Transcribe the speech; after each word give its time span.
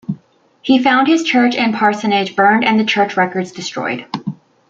He 0.63 0.81
found 0.81 1.07
his 1.07 1.21
church 1.23 1.55
and 1.55 1.75
parsonage 1.75 2.35
burned 2.35 2.65
and 2.65 2.79
the 2.79 2.83
church 2.85 3.15
records 3.15 3.51
destroyed. 3.51 4.07